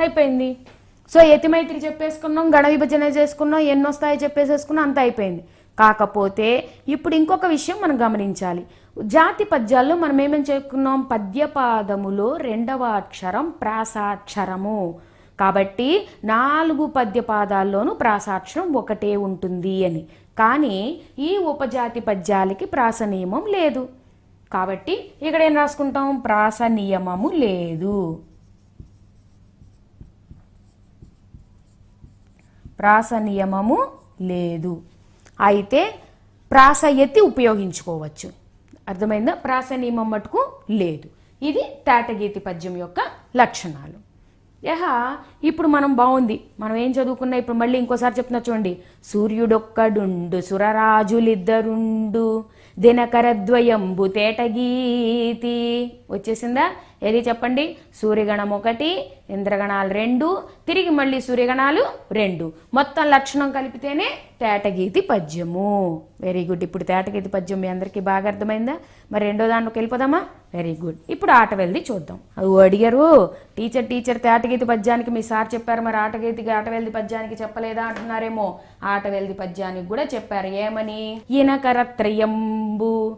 అయిపోయింది. 0.00 0.50
సో 1.12 1.20
యతిమైత్రి 1.32 1.78
చెప్పేసుకున్నాం 1.86 2.46
గణ 2.56 2.66
విభజన 2.74 3.04
చేసుకున్నాం 3.18 3.62
ఎన్నో 3.74 3.90
స్థాయి 3.92 4.22
చెప్పేసేసుకున్నాం 4.24 4.84
అంత 4.88 4.98
అయిపోయింది. 4.98 5.42
కాకపోతే 5.80 6.68
ఇప్పుడు 6.88 7.14
ఇంకొక 7.14 7.46
విషయం 7.46 7.76
మనం 7.82 8.06
గమనించాలి. 8.06 8.66
జాతి 9.02 9.44
పద్యాల్లో 9.44 9.96
మనం 9.96 10.20
ఏమేమి 10.20 10.44
చెప్పుకున్నాం? 10.50 11.02
పద్యపాదములో 11.02 12.36
రెండవ 12.36 12.82
అక్షరం 12.84 13.50
ప్రాసాక్షరము. 13.50 14.94
కాబట్టి 15.40 16.08
నాలుగు 16.24 16.86
పద్యపాదాల్లోనూ 16.86 17.94
ప్రాసాక్షరం 17.94 18.72
ఒకటే 18.72 19.16
ఉంటుంది 19.16 19.84
అని. 19.84 20.06
కానీ 20.38 21.00
ఈ 21.18 21.36
ఉపజాతి 21.36 22.00
పద్యాలకి 22.00 22.64
ప్రాస 22.64 23.02
నియమం 23.02 23.44
లేదు. 23.48 23.88
కాబట్టి 24.52 25.10
ఇక్కడ 25.22 25.42
ఏం 25.42 25.56
రాసుకుంటాం? 25.56 26.18
ప్రాస 26.18 26.58
నియమము 26.62 27.28
లేదు. 27.28 28.20
ప్రాస 32.78 33.14
నియమము 33.14 33.86
లేదు. 34.20 34.82
అయితే 35.40 35.94
ప్రాస 36.50 36.84
ఎత్తి 36.84 37.20
ఉపయోగించుకోవచ్చు. 37.20 38.28
అర్థమైందా? 38.88 39.34
ప్రాస 39.34 39.72
నియమం 39.72 40.10
మటుకు 40.10 40.52
లేదు. 40.70 41.08
ఇది 41.42 41.62
తేటగీతి 41.86 42.40
పద్యం 42.40 42.76
యొక్క 42.76 43.00
లక్షణాలు. 43.36 44.10
యహ 44.64 45.16
ఇప్పుడు 45.44 45.68
మనం 45.68 45.94
బాగుంది 45.94 46.40
మనం 46.60 46.76
ఏం 46.76 46.90
చదువుకున్నా 46.90 47.36
ఇప్పుడు 47.36 47.56
మళ్ళీ 47.56 47.78
ఇంకోసారి 47.78 48.14
చెప్తున్నా 48.18 48.42
చూడండి. 48.48 48.78
సూర్యుడొక్కడుండు 49.04 50.40
సురరాజులిద్దరుండు 50.40 52.44
దినకరద్వయంబు 52.78 54.06
తేటగీతి. 54.06 55.92
వచ్చేసిందా? 56.10 56.70
ఏది 57.02 57.18
చెప్పండి? 57.18 57.76
సూర్యగణం 58.02 58.50
ఒకటి 58.50 59.10
ఇంద్రగణాలు 59.30 59.92
రెండు 59.92 60.42
తిరిగి 60.66 60.90
మళ్ళీ 60.90 61.20
సూర్యగణాలు 61.20 61.84
రెండు. 62.12 62.52
మొత్తం 62.74 63.10
లక్షణం 63.10 63.50
కలిపితేనే 63.50 64.08
తేటగీతి 64.40 65.00
పద్యము. 65.00 66.02
వెరీ 66.20 66.44
గుడ్ 66.44 66.64
ఇప్పుడు 66.64 66.84
తేటగీతి 66.84 67.28
పద్యం 67.28 67.60
మీ 67.60 67.68
అందరికీ 67.68 68.00
బాగా 68.00 68.26
అర్థమైందా? 68.26 68.76
మరి 69.12 69.24
రెండో 69.24 69.48
దాంట్లోకి 69.48 69.78
వెళ్ళిపోదామా? 69.78 70.22
వెరీ 70.54 70.76
గుడ్ 70.84 70.98
ఇప్పుడు 71.10 71.30
ఆట 71.30 71.54
వెళ్ది 71.54 71.84
చూద్దాం. 71.90 72.18
అవి 72.38 72.64
అడిగారు 72.64 73.30
టీచర్ 73.56 73.86
టీచర్ 73.86 74.18
తేటగీతి 74.18 74.64
పద్యానికి 74.64 75.10
మీ 75.10 75.22
సార్ 75.22 75.48
చెప్పారు 75.54 75.80
మరి 75.80 75.96
ఆటగీతికి 75.96 76.50
ఆట 76.50 76.68
వెళ్ది 76.68 76.90
పద్యానికి 76.90 77.42
చెప్పలేదా? 77.42 77.82
అంటున్నారేమో. 77.82 78.58
ఆట 78.84 79.06
వెళ్ది 79.06 79.32
పద్యానికి 79.32 79.86
కూడా 79.86 80.04
చెప్పారు. 80.14 80.46
ఏమని? 80.46 81.20
ఇనకరత్రయంబు 81.30 83.16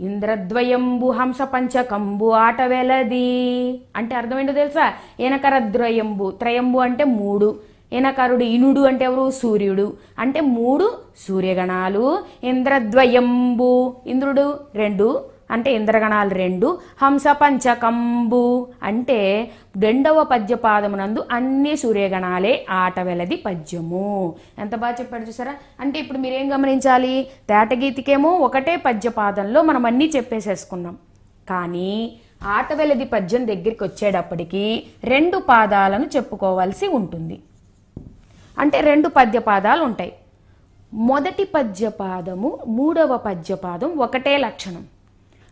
ఇంద్రద్వయంబు 0.00 1.10
హంస 1.10 1.42
పంచకంబు 1.42 2.30
ఆట 2.30 2.62
వెలది 2.62 3.80
అంటే 3.96 4.16
అర్థమేంటో 4.16 4.52
తెలుసా? 4.52 4.92
ఏనకరద్వయంబు. 5.20 6.30
త్రయంబు 6.30 6.78
అంటే 6.78 7.04
మూడు. 7.04 7.60
ఏనకరుడు 7.92 8.44
ఇనుడు 8.44 8.80
అంటే 8.80 9.04
ఎవరు? 9.04 9.30
సూర్యుడు. 9.30 9.92
అంటే 10.18 10.40
మూడు 10.40 10.92
సూర్యగణాలు. 11.28 12.18
ఇంద్రద్వయంబు. 12.44 13.96
ఇంద్రుడు 14.06 14.60
రెండు. 14.74 15.20
అంటే 15.50 15.72
ఇంద్రగణాలు 15.74 16.30
రెండు 16.30 16.78
హంస 17.02 17.24
పంచకంబు 17.28 18.68
అంటే 18.82 19.50
రెండవ 19.76 20.24
పద్యపాదమునందు 20.24 21.24
అన్ని 21.32 21.76
సూర్యగణాలే 21.76 22.66
ఆట 22.70 23.00
వెలది 23.00 23.36
పద్యము. 23.36 24.34
ఎంత 24.58 24.74
బాగా 24.74 24.94
చెప్పాడు 25.00 25.22
చూసారా? 25.22 25.54
అంటే 25.80 25.98
ఇప్పుడు 25.98 26.18
మీరేం 26.18 26.54
గమనించాలి? 26.54 27.26
తేటగీతికేమో 27.48 28.30
ఒకటే 28.30 28.76
పద్యపాదంలో 28.76 29.62
మనం 29.62 29.86
అన్నీ 29.86 30.12
చెప్పేసేసుకున్నాం. 30.16 30.98
కానీ 31.48 32.16
ఆట 32.42 32.72
వెలది 32.72 33.04
పద్యం 33.04 33.46
దగ్గరికి 33.46 33.84
వచ్చేటప్పటికి 33.84 34.86
రెండు 35.04 35.38
పాదాలను 35.38 36.06
చెప్పుకోవాల్సి 36.16 36.86
ఉంటుంది. 36.86 37.40
అంటే 38.58 38.80
రెండు 38.80 39.08
పద్యపాదాలు 39.08 39.82
ఉంటాయి. 39.82 40.12
మొదటి 40.94 41.44
పద్యపాదము 41.44 42.58
మూడవ 42.66 43.16
పద్యపాదం 43.16 43.98
ఒకటే 43.98 44.36
లక్షణం. 44.36 44.84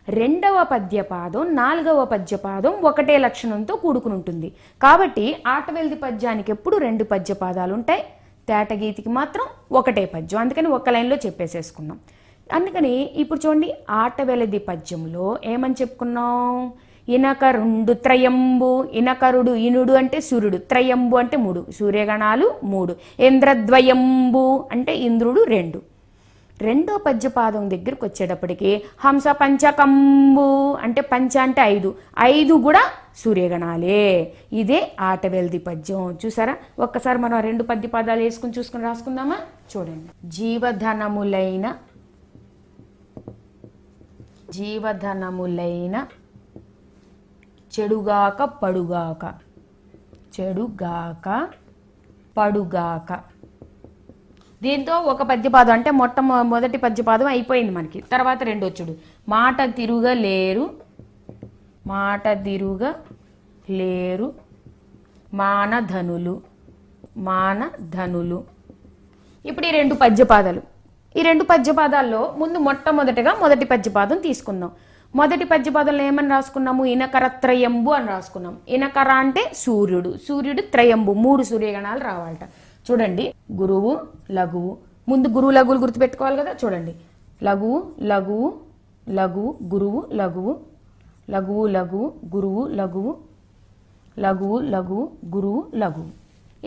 రెండవ 0.09 0.57
పద్యపాదం 0.63 1.55
నాలుగవ 1.55 2.05
పద్యపాదం 2.05 2.71
ఒకటే 2.89 3.17
లక్షణంతో 3.17 3.75
కూడుకుని 3.75 4.15
ఉంటుంది. 4.15 4.49
కాబట్టి 4.81 5.25
ఆటవెల్ది 5.47 5.95
పద్యానికి 5.95 6.51
ఎప్పుడు 6.51 6.77
రెండు 6.77 7.03
పద్యపాదాలు 7.03 7.73
ఉంటాయి 7.73 8.03
తేటగీతికి 8.49 9.09
మాత్రం 9.09 9.45
ఒకటే 9.71 10.05
పద్యం. 10.05 10.39
అందుకని 10.41 10.67
ఒక 10.67 10.89
లైన్లో 10.89 11.15
చెప్పేసేసుకున్నాం. 11.25 11.97
అందుకని 12.53 12.93
ఇప్పుడు 13.15 13.39
చూడండి 13.45 13.73
ఆటవెలది 13.89 14.59
పద్యంలో 14.59 15.37
ఏమని 15.45 15.75
చెప్పుకున్నాం? 15.81 16.71
ఇనకరుండు 17.07 17.93
త్రయంబు 17.93 18.71
ఇనకరుడు 18.93 19.51
ఇనుడు 19.51 19.93
అంటే 19.93 20.21
సూర్యుడు 20.21 20.57
త్రయంబు 20.57 21.17
అంటే 21.17 21.37
మూడు 21.37 21.65
సూర్యగణాలు 21.79 22.51
మూడు 22.63 22.95
ఇంద్రద్వయంబు 23.19 24.67
అంటే 24.71 24.95
ఇంద్రుడు 24.97 25.43
రెండు. 25.43 25.79
రెండో 26.61 26.97
పద్యపాదం 26.97 27.69
దగ్గరకు 27.69 28.05
వచ్చేటప్పటికి 28.05 28.83
హంస 28.99 29.27
పంచకంబు 29.27 30.77
అంటే 30.81 31.01
పంచ 31.01 31.39
అంటే 31.39 31.61
ఐదు. 31.61 31.95
ఐదు 32.19 32.53
కూడా 32.53 32.83
సూర్యగణాలే. 33.17 34.33
ఇదే 34.53 34.91
ఆటవెల్ది 34.99 35.57
పద్యం. 35.57 36.17
చూసారా? 36.25 36.57
ఒక్కసారి 36.79 37.17
మనం 37.17 37.39
రెండు 37.39 37.63
పద్యపాదాలు 37.63 38.19
వేసుకుని 38.19 38.53
చూసుకుని 38.57 38.83
రాసుకుందామా? 38.83 39.37
చూడండి. 39.77 40.29
జీవధనములైన 40.29 41.75
జీవధనములైన 44.51 46.07
చెడుగాక 47.79 48.43
పడుగాక. 48.43 49.33
చెడుగాక 50.39 51.49
పడుగాక. 52.37 53.28
దీంతో 54.63 54.95
ఒక 55.11 55.21
పద్యపాదం 55.21 55.73
అంటే 55.73 55.91
మొట్ట 55.91 56.19
మొదటి 56.53 56.77
పద్యపాదం 56.77 57.27
అయిపోయింది 57.27 57.71
మనకి. 57.71 57.99
తర్వాత 58.11 58.39
రెండొచ్చుడు 58.43 58.93
మాట 59.29 59.61
తిరుగ 59.77 60.13
లేరు 60.25 60.65
మాట 61.87 62.27
తిరుగ 62.45 62.83
లేరు 63.69 64.27
మానధనులు 65.33 66.35
మానధనులు 67.17 68.39
ఇప్పుడు 69.45 69.65
ఈ 69.65 69.71
రెండు 69.71 69.95
పద్యపాదాలు. 69.95 70.61
ఈ 71.15 71.21
రెండు 71.21 71.43
పద్యపాదాల్లో 71.43 72.21
ముందు 72.37 72.57
మొట్టమొదటిగా 72.57 73.31
మొదటి 73.41 73.65
పద్యపాదం 73.65 74.17
తీసుకుందాం. 74.17 74.71
మొదటి 75.15 75.43
పద్యపాదంలో 75.43 76.03
ఏమని 76.03 76.29
రాసుకున్నాము? 76.29 76.85
ఇనకర 76.85 77.27
త్రయంబు 77.43 77.91
అని 77.91 78.07
రాసుకున్నాం. 78.07 78.57
ఇనకర 78.69 79.09
అంటే 79.23 79.43
సూర్యుడు 79.55 80.15
సూర్యుడు 80.27 80.61
త్రయంబు 80.61 81.13
మూడు 81.25 81.43
సూర్యగణాలు 81.43 82.01
రావాలట. 82.09 82.43
చూడండి 82.91 83.33
గురువు 83.51 83.99
లఘువు. 84.31 84.77
ముందు 85.09 85.27
గురువు 85.27 85.51
లఘువులు 85.51 85.79
గుర్తుపెట్టుకోవాలి 85.79 86.37
కదా? 86.37 86.55
చూడండి. 86.65 86.95
లఘువు 87.43 87.83
లఘువు 88.01 88.53
లఘువు 89.09 89.55
గురువు 89.63 90.07
లఘువు. 90.13 90.59
లఘువు 91.29 91.67
లఘువు 91.67 92.13
గురువు 92.35 92.67
లఘువు. 92.67 93.17
లఘువు 94.19 94.59
లఘువు 94.59 95.09
గురువు 95.35 95.67
లఘువు. 95.75 96.07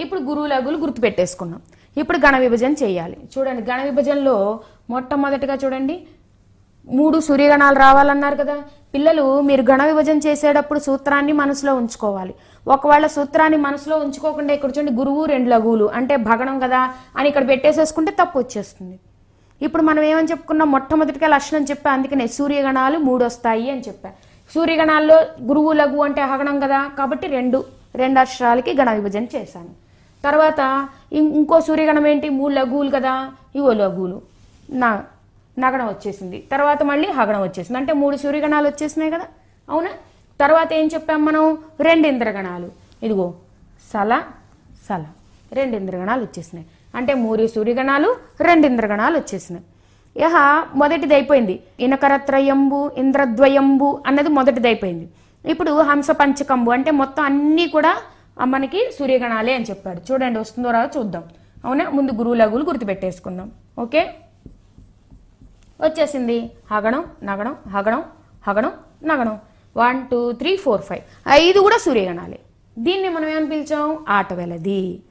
ఇప్పుడు 0.01 0.21
గురువు 0.21 0.47
లఘువులు 0.47 0.79
గుర్తుపెట్టేసుకున్నాం. 0.79 1.61
ఇప్పుడు 1.97 2.19
గణ 2.19 2.39
విభజన 2.39 2.73
చేయాలి. 2.73 3.17
చూడండి 3.39 3.71
గణ 3.73 3.83
విభజనలో 3.83 4.61
మొట్టమొదటిగా 4.91 5.55
చూడండి 5.55 6.07
మూడు 6.87 7.21
సూర్యగణాలు 7.21 7.79
రావాలన్నారు 7.79 8.37
కదా? 8.37 8.57
పిల్లలు 8.95 9.41
మీరు 9.41 9.63
గణ 9.63 9.85
విభజన 9.85 10.19
చేసేటప్పుడు 10.19 10.79
సూత్రాన్ని 10.79 11.33
మనసులో 11.33 11.75
ఉంచుకోవాలి. 11.75 12.35
ఒకవేళ 12.69 13.07
సూత్రాన్ని 13.07 13.59
మనసులో 13.59 13.99
ఉంచుకోకుండా 13.99 14.55
ఇక్కడ 14.55 14.71
చూడండి 14.71 14.93
గురువు 14.93 15.25
రెండు 15.25 15.49
లఘువులు. 15.49 15.85
అంటే 15.85 16.17
భగణం 16.17 16.61
కదా 16.61 16.95
అని 17.17 17.29
ఇక్కడ 17.29 17.49
పెట్టేసేసుకుంటే 17.49 18.13
తప్పు 18.13 18.39
వచ్చేస్తుంది. 18.39 18.99
ఇప్పుడు 19.63 19.83
మనం 19.83 20.03
ఏమని 20.03 20.29
చెప్పుకున్నాం? 20.31 20.71
మొట్టమొదటిగా 20.71 21.29
లక్షణం 21.29 21.65
చెప్పా 21.65 21.93
అందుకనే 21.93 22.27
సూర్యగణాలు 22.27 22.99
మూడు 22.99 23.25
వస్తాయి 23.25 23.71
అని 23.71 23.81
చెప్పా. 23.81 24.11
సూర్యగణాల్లో 24.55 25.23
గురువు 25.43 25.73
లఘు 25.73 25.97
అంటే 25.97 26.23
హగణం 26.23 26.61
కదా 26.61 26.91
కాబట్టి 26.99 27.27
రెండు 27.27 27.65
రెండు 27.95 28.21
అక్షరాలకి 28.21 28.75
గణ 28.75 28.93
విభజన 28.93 29.25
చేశాను. 29.25 29.69
తర్వాత 30.25 30.89
ఇం- 31.13 31.33
ఇంకో 31.33 31.61
సూర్యగణం 31.61 32.07
ఏంటి? 32.07 32.29
మూడు 32.29 32.55
లఘువులు 32.55 32.91
కదా 32.91 33.31
ఇవో 33.57 33.73
లఘువులు. 33.73 34.23
నా 34.71 35.05
నగణం 35.59 35.87
వచ్చేసింది. 35.87 36.45
తర్వాత 36.53 36.83
మళ్ళీ 36.83 37.11
హగణం 37.11 37.43
వచ్చేసింది. 37.43 37.79
అంటే 37.79 37.93
మూడు 37.93 38.17
సూర్యగణాలు 38.17 38.69
వచ్చేసినాయి 38.69 39.11
కదా 39.11 39.25
అవునా? 39.71 39.89
తర్వాత 40.43 40.73
ఏం 40.73 40.87
చెప్పాం 40.95 41.25
మనం? 41.25 41.59
రెండు 41.81 42.07
ఇంద్రగణాలు. 42.07 42.71
ఇదిగో 43.03 43.35
సల 43.93 44.23
సల. 44.89 45.05
రెండు 45.53 45.77
ఇంద్రగణాలు 45.77 46.21
వచ్చేసినాయి. 46.21 46.67
అంటే 46.95 47.15
మూడు 47.15 47.47
సూర్యగణాలు 47.47 48.17
రెండు 48.41 48.67
ఇంద్రగణాలు 48.67 49.19
వచ్చేసినాయి. 49.19 49.65
యహ 50.17 50.67
మొదటిది 50.75 51.15
అయిపోయింది. 51.15 51.63
ఇనకరత్రయంబు 51.81 52.91
ఇంద్రద్వయంబు 52.97 54.03
అన్నది 54.07 54.29
మొదటిది 54.29 54.69
అయిపోయింది. 54.69 55.09
ఇప్పుడు 55.51 55.81
హంస 55.81 56.11
పంచకంబు 56.11 56.71
అంటే 56.71 56.91
మొత్తం 56.91 57.23
అన్నీ 57.23 57.67
కూడా 57.67 57.97
మనకి 58.45 58.91
సూర్యగణాలే 58.99 59.55
అని 59.55 59.65
చెప్పాడు. 59.65 60.13
చూడండి 60.13 60.39
వస్తుందో 60.39 60.71
రాదో 60.71 61.01
చూద్దాం. 61.01 61.25
అవునా? 61.65 61.91
ముందు 61.91 62.13
గురువు 62.13 62.35
లఘువులు 62.35 62.65
గుర్తుపెట్టేసుకుందాం. 62.65 63.53
ఓకే? 63.79 64.15
వచ్చేసింది. 65.81 66.51
హగణం 66.71 67.05
నగణం 67.25 67.57
హగణం 67.69 68.03
హగణం 68.49 68.73
నగణం. 69.05 69.39
One 69.77 70.09
two 70.09 70.33
three 70.33 70.57
four 70.57 70.83
five. 70.83 71.03
ఐదు 71.29 71.61
కూడా 71.61 71.79
సూర్యగణాలే. 71.79 72.39
దీన్ని 72.79 73.09
మనం 73.09 73.29
ఏమని 73.29 73.49
పిలిచాం? 73.49 73.99
ఆటవెలది 74.09 75.03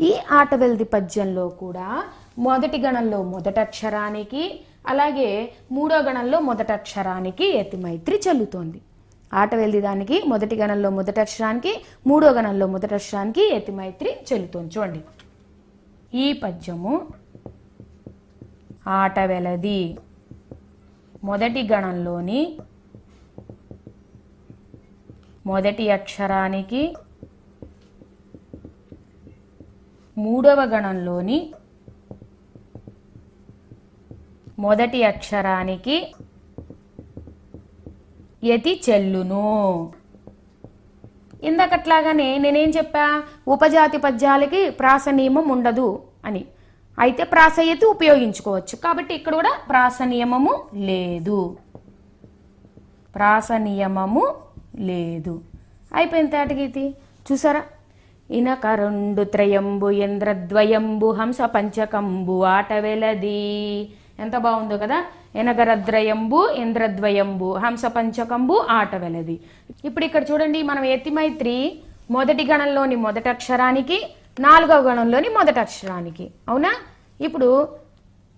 ఈ 0.00 0.14
ఆటవెలది 0.30 0.84
పద్యంలో 0.84 1.48
కూడా 1.48 2.04
మొదటి 2.38 2.78
గణంలో 2.78 3.22
మొదట 3.22 3.58
అక్షరానికి 3.58 4.60
అలాగే 4.86 5.52
మూడో 5.72 5.98
గణంలో 5.98 6.40
మొదట 6.40 6.72
అక్షరానికి 6.72 7.46
యతిమైత్రి 7.56 8.20
చెల్లుతోంది. 8.28 8.80
ఆటవెల్ది 9.34 9.80
దానికి 9.80 10.22
మొదటి 10.28 10.56
గణంలో 10.56 10.90
మొదట 10.90 11.20
అక్షరానికి 11.20 11.84
మూడో 12.06 12.30
గణంలో 12.30 12.66
మొదట 12.66 12.94
అక్షరానికి 12.94 13.50
యతిమైత్రి 13.54 14.10
చెల్లుతోంది 14.32 14.78
చూడండి. 14.78 15.00
ఈ 16.14 16.32
పద్యము 16.32 17.06
ఆటవెలది 18.86 19.98
మొదటి 21.24 21.68
గణంలోని 21.72 22.58
మొదటి 25.46 25.90
అక్షరానికి 25.90 26.96
మూడవ 30.18 30.64
గణంలోని 30.64 31.52
మొదటి 34.58 35.04
అక్షరానికి 35.04 36.14
యతి 38.44 38.80
చెల్లును. 38.90 39.92
ఇందాకట్లాగానే 41.42 42.38
నేనేం 42.38 42.68
చెప్పా? 42.68 43.22
ఉపజాతి 43.48 43.98
పద్యాలకి 43.98 44.70
ప్రాస 44.70 45.08
నియమం 45.08 45.48
ఉండదు 45.48 46.02
అని. 46.24 46.46
అయితే 46.98 47.24
ప్రాసయతి 47.24 47.86
ఉపయోగించుకోవచ్చు. 47.86 48.76
కాబట్టి 48.76 49.14
ఇక్కడ 49.14 49.34
కూడా 49.34 49.58
ప్రాస 49.68 50.02
నియమము 50.02 50.64
లేదు. 50.74 51.58
ప్రాస 53.14 53.52
నియమము 53.52 54.34
లేదు. 54.88 55.34
అయిపోయింది 55.98 56.30
తేటగీతి 56.30 56.84
చూసారా? 57.28 57.62
ఇనక 58.38 58.66
రెండు 58.66 59.22
త్రయంబు 59.34 59.90
ఇంద్రద్వయంబు 59.90 61.08
హంస 61.20 61.40
పంచకంబు 61.54 62.36
ఆటవెలది 62.56 63.40
ఎంత 64.24 64.36
బాగుందో 64.46 64.76
కదా? 64.78 64.98
ఎనగరద్రయంబు 65.40 66.40
ఇంద్రద్వయంబు 66.62 67.48
హంస 67.64 67.84
పంచకంబు 67.96 68.56
ఆటవెలది 68.78 69.36
ఇప్పుడు 69.84 70.04
ఇక్కడ 70.04 70.22
చూడండి 70.30 70.62
మనం 70.70 70.84
ఎతిమైత్రి 70.84 71.56
మొదటి 72.10 72.44
గణంలోని 72.50 72.96
మొదటి 73.06 73.28
అక్షరానికి 73.28 73.98
నాలుగవ 74.40 74.80
గణంలోని 74.88 75.28
మొదటి 75.38 75.60
అక్షరానికి. 75.60 76.24
అవునా? 76.48 76.72
ఇప్పుడు 77.26 77.48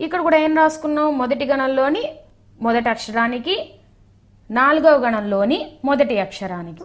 ఇక్కడ 0.00 0.20
కూడా 0.26 0.38
ఏం 0.46 0.56
రాసుకున్నాం 0.56 1.18
మొదటి 1.18 1.44
గణంలోని 1.44 2.02
మొదటి 2.60 2.88
అక్షరానికి 2.88 3.54
నాలుగవ 4.50 4.96
గణంలోని 4.98 5.58
మొదటి 5.84 6.18
అక్షరానికి. 6.18 6.84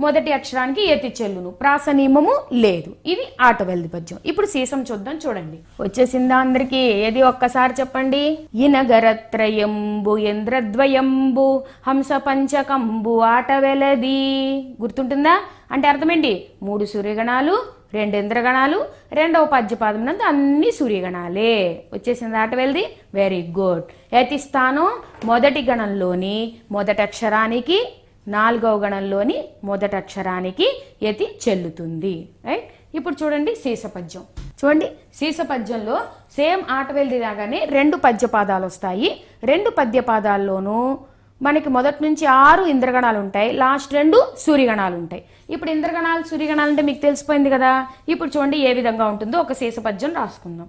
మొదటి 0.00 0.32
అక్షరానికి 0.32 0.86
ఎతి 0.86 1.14
చెల్లును. 1.22 1.50
ప్రాస 1.50 1.88
నియమము 1.92 2.36
లేదు. 2.52 2.96
ఇది 3.06 3.28
ఆటవల్ది 3.40 3.88
పద్యం. 3.88 4.18
ఇప్పుడు 4.26 4.46
సీసం 4.46 4.84
చూద్దాం 4.92 5.20
చూడండి. 5.26 5.82
వచ్చేసిందా 5.82 6.36
అందరికి? 6.36 6.76
ఏది 6.76 7.22
ఒక్కసారి 7.22 7.72
చెప్పండి? 7.80 8.38
ఇనగరత్రయంబు 8.54 10.16
ఇంద్రద్వయంబు 10.16 11.64
హంస 11.88 12.08
పంచకంబు 12.12 13.18
ఆటవెలది. 13.18 14.74
గుర్తుంటుందా? 14.82 15.40
అంటే 15.72 15.88
అర్థమేంటి? 15.88 16.46
మూడు 16.62 16.84
సూర్యగణాలు 16.84 17.62
రెండు 17.94 18.16
ఇంద్రగణాలు 18.16 18.84
రెండవ 19.12 19.44
పద్యపాదం 19.44 20.06
నందు 20.06 20.22
అన్ని 20.22 20.70
సూర్యగణాలే. 20.70 21.84
వచ్చేసింది 21.92 22.36
ఆటవెల్ది? 22.36 22.86
వెరీ 23.14 23.52
గుడ్ 23.58 24.14
యతి 24.14 24.38
స్థానం 24.38 24.88
మొదటి 25.24 25.62
గణంలోని 25.62 26.52
మొదటి 26.70 27.02
అక్షరానికి 27.02 27.92
నాలుగవ 28.28 28.78
గణంలోని 28.78 29.44
మొదటి 29.64 29.96
అక్షరానికి 29.96 30.82
యతి 31.02 31.38
చెల్లుతుంది. 31.48 32.28
రైట్ 32.44 32.70
ఇప్పుడు 32.94 33.24
చూడండి 33.24 33.54
శీసపద్యం 33.54 34.22
చూడండి 34.64 34.86
శీసపద్యంలో 35.14 36.00
సేమ్ 36.32 36.62
ఆటవేల్ది 36.70 37.18
లాగానే 37.18 37.64
రెండు 37.64 37.96
పద్యపాదాలు 37.96 38.66
వస్తాయి. 38.66 39.22
రెండు 39.44 39.70
పద్యపాదాల్లోనూ 39.70 40.98
మనకి 41.42 41.68
మొదటి 41.68 42.04
నుంచి 42.04 42.26
ఆరు 42.26 42.64
ఇంద్రగణాలు 42.64 43.18
ఉంటాయి. 43.18 43.52
లాస్ట్ 43.52 43.94
రెండు 43.94 44.32
సూర్యగణాలు 44.38 44.96
ఉంటాయి. 44.96 45.24
ఇప్పుడు 45.50 45.70
ఇంద్రగణాలు 45.70 46.22
సూర్యగణాలు 46.22 46.70
అంటే 46.70 46.82
మీకు 46.82 47.00
తెలిసిపోయింది 47.00 47.50
కదా? 47.50 47.86
ఇప్పుడు 48.08 48.30
చూడండి 48.36 48.56
ఏ 48.56 48.72
విధంగా 48.72 49.04
ఉంటుందో 49.04 49.38
ఒక 49.38 49.52
శీసపద్యం 49.52 50.14
రాసుకుందాం. 50.14 50.68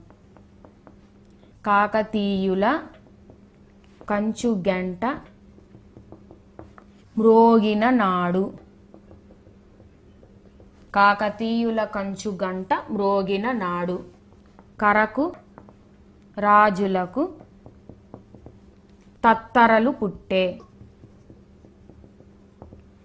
కాకతీయుల 1.66 2.80
కంచు 4.10 4.64
గంట 4.70 5.16
మ్రోగిన 7.18 7.90
నాడు. 7.90 8.54
కాకతీయుల 10.96 11.84
కంచు 11.84 12.38
గంట 12.44 12.68
మ్రోగిన 12.92 13.52
నాడు. 13.52 14.04
కరకు 14.82 15.34
రాజులకు 16.38 17.30
తత్తరలు 19.28 19.90
పుట్టే. 19.90 20.60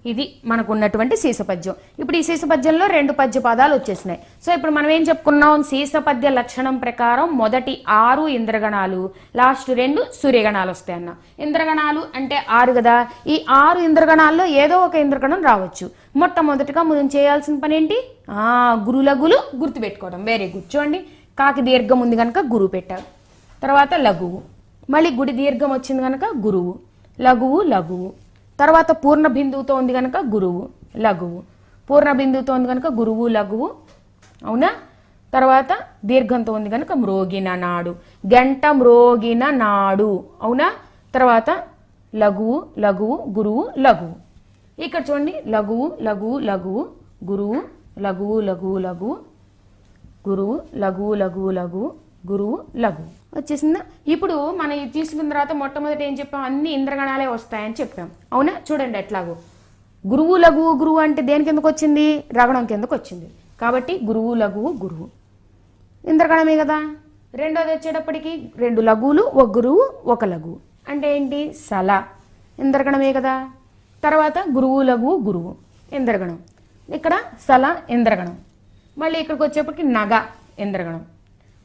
ఇది 0.07 0.35
మనకు 0.45 0.73
ఉన్నటువంటి 0.73 1.17
సీసపద్యం 1.17 1.75
ఇప్పుడు 1.99 2.17
ఈ 2.17 2.23
సీసపద్యంలో 2.23 2.87
రెండు 2.87 3.13
పద్య 3.13 3.41
పదాలు 3.41 3.75
వచ్చేసినాయి. 3.75 4.21
సో 4.47 4.53
ఇప్పుడు 4.53 4.73
మనం 4.73 4.91
ఏం 4.91 5.03
చెప్పుకున్నాం? 5.03 5.63
సీసపద్య 5.63 6.29
లక్షణం 6.29 6.77
ప్రకారం 6.77 7.39
మొదటి 7.39 7.83
ఆరు 7.89 8.29
ఇంద్రగణాలు 8.29 9.11
లాస్ట్ 9.37 9.71
రెండు 9.71 10.07
సూర్యగణాలు 10.23 10.71
వస్తాయి 10.71 10.99
అన్న 10.99 11.15
ఇంద్రగణాలు 11.39 12.03
అంటే 12.15 12.47
ఆరు 12.51 12.73
కదా? 12.73 13.09
ఈ 13.27 13.45
ఆరు 13.51 13.79
ఇంద్రగణాల్లో 13.79 14.45
ఏదో 14.45 14.79
ఒక 14.79 14.95
ఇంద్రగణం 14.95 15.43
రావచ్చు. 15.43 15.91
మొట్టమొదటిగా 16.17 16.83
మనం 16.83 17.07
చేయాల్సిన 17.17 17.59
పని 17.59 17.77
ఏంటి? 17.77 18.11
ఆ 18.31 18.85
గురులగులు 18.87 19.39
గుర్తుపెట్టుకోవడం. 19.57 20.25
వేరే 20.25 20.49
కూర్చోండి 20.49 20.99
కాకి 21.39 21.63
దీర్ఘం 21.63 22.01
ఉంది 22.01 22.17
కనుక 22.17 22.39
గురువు 22.39 22.67
పెట్టారు. 22.67 23.03
తర్వాత 23.63 23.95
లఘువు. 23.95 24.43
మళ్ళీ 24.91 25.11
గుడి 25.11 25.33
దీర్ఘం 25.33 25.71
వచ్చింది 25.71 26.03
కనుక 26.03 26.21
గురువు. 26.45 26.79
లఘువు 27.21 27.63
లఘువు. 27.63 28.28
తర్వాత 28.61 28.91
పూర్ణ 28.91 29.27
బిందువుతో 29.27 29.75
ఉంది 29.75 29.93
కనుక 29.93 30.17
గురువు 30.17 30.69
లఘువు. 30.97 31.43
పూర్ణ 31.91 32.13
బిందువుతో 32.13 32.55
ఉంది 32.55 32.69
కనుక 32.69 32.87
గురువు 32.87 33.29
లఘువు. 33.29 33.71
అవునా? 34.47 34.73
తర్వాత 35.35 35.69
దీర్ఘంతో 36.05 36.53
ఉంది 36.53 36.71
కనుక 36.71 36.93
మ్రోగిన 36.93 37.55
నాడు. 37.55 37.91
గంట 38.27 38.67
మ్రోగిన 38.67 39.51
నాడు. 39.51 40.25
అవునా? 40.43 40.73
తర్వాత 41.15 41.51
లఘువు 42.15 42.67
లఘువు 42.79 43.25
గురువు 43.37 43.71
లఘువు. 43.79 44.15
ఇక్కడ 44.83 45.03
చూడండి. 45.11 45.43
లఘువు 45.47 45.93
లఘువు 46.03 46.39
లఘువు. 46.39 46.89
గురువు 47.25 47.63
లఘువు 47.99 48.41
లఘువు 48.41 48.79
లఘువు. 48.79 49.17
గురువు 50.29 50.61
లఘువు 50.77 51.15
లఘువు 51.15 51.51
లఘువు. 51.51 52.08
గురువు 52.27 52.65
లఘువు 52.77 53.39
వచ్చేసిందా? 53.39 53.81
ఇప్పుడు 54.09 54.51
మనం 54.51 54.73
ఇది 54.73 54.91
తీసుకున్న 54.91 55.31
తర్వాత 55.31 55.53
మొట్టమొదటి 55.53 56.05
ఏం 56.05 56.15
చెప్పాం? 56.15 56.41
అన్ని 56.43 56.71
ఇంద్రగణాలే 56.71 57.27
వస్తాయని 57.27 57.75
చెప్పాం. 57.81 58.11
అవునా? 58.33 58.53
చూడండి 58.73 58.99
ఎట్లాగో. 58.99 59.37
గురువు 60.09 60.37
లఘువు 60.37 60.79
గురువు 60.79 60.99
అంటే 60.99 61.23
దేని 61.23 61.45
కిందకు 61.45 61.69
వచ్చింది? 61.69 62.25
రగణం 62.33 62.67
కిందకు 62.67 62.95
వచ్చింది. 62.95 63.31
కాబట్టి 63.61 64.01
గురువు 64.05 64.35
లఘువు 64.35 64.73
గురువు. 64.83 65.09
ఇంద్రగణమే 66.09 66.57
కదా. 66.57 66.97
రెండోది 67.35 67.73
వచ్చేటప్పటికి 67.73 68.53
రెండు 68.57 68.81
లఘువులు 68.81 69.23
ఒక 69.23 69.57
గురువు 69.57 69.91
ఒక 70.05 70.25
లఘువు 70.25 70.57
అంటే 70.89 71.17
ఏంటి? 71.17 71.53
సల. 71.53 72.03
ఇంద్రగణమే 72.59 73.13
కదా. 73.13 73.51
తర్వాత 74.05 74.39
గురువు 74.39 74.83
లఘువు 74.83 75.21
గురువు. 75.21 75.57
ఇంద్రగణం. 75.93 76.39
ఇక్కడ 76.95 77.15
సల 77.49 77.77
ఇంద్రగణం. 77.91 78.39
మళ్ళీ 78.99 79.21
ఇక్కడికి 79.21 79.45
వచ్చేప్పటికి 79.45 79.83
నగ 79.83 80.23
ఇంద్రగణం. 80.59 81.05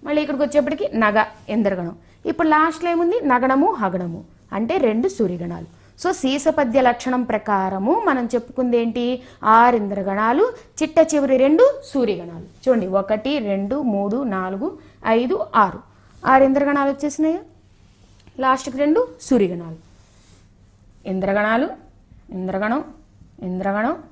మళ్ళీ 0.04 0.22
ఇక్కడికి 0.22 0.44
వచ్చేప్పటికి 0.44 0.89
నగ 0.98 1.24
ఇంద్రగణం 1.50 1.96
ఇప్పుడు 2.26 2.48
లాస్ట్లో 2.48 2.92
ఏముంది? 2.92 3.20
నగణము 3.26 3.74
హగణము. 3.74 4.24
అంటే 4.54 4.78
రెండు 4.78 5.08
సూర్యగణాలు. 5.08 5.66
సో 6.00 6.13
సీసపద్య 6.13 6.82
లక్షణం 6.82 7.24
ప్రకారము 7.24 8.02
మనం 8.06 8.26
చెప్పుకుంది 8.26 8.78
ఏంటి? 8.78 9.24
ఆరు 9.44 9.76
ఇంద్రగణాలు 9.76 10.54
చిట్ట 10.84 11.16
చివరి 11.16 11.38
రెండు 11.38 11.82
సూర్యగణాలు. 11.94 12.70
చూడండి 12.70 12.88
ఒకటి 12.88 13.39
రెండు 13.39 13.82
మూడు 13.82 14.24
నాలుగు 14.24 14.78
ఐదు 15.08 15.46
ఆరు. 15.56 15.80
ఆరు 16.26 16.44
ఇంద్రగణాలు 16.44 16.89
వచ్చేసినాయి? 16.92 17.39
లాస్ట్కి 18.39 18.78
రెండు 18.78 19.08
సూర్యగణాలు. 19.22 19.78
ఇంద్రగణాలు 21.10 21.70
ఇంద్రగణం 22.30 22.84
ఇంద్రగణం 23.44 24.04